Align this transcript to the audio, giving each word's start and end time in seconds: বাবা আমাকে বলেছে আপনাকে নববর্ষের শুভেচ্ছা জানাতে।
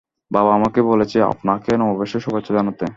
বাবা 0.31 0.51
আমাকে 0.57 0.79
বলেছে 0.89 1.17
আপনাকে 1.31 1.71
নববর্ষের 1.81 2.23
শুভেচ্ছা 2.25 2.53
জানাতে। 2.57 2.85